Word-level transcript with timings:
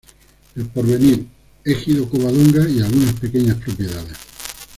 El 0.55 0.65
Porvenir, 0.65 1.27
Ejido 1.63 2.09
Covadonga 2.09 2.67
y 2.67 2.81
algunas 2.81 3.13
pequeñas 3.19 3.57
propiedades. 3.57 4.17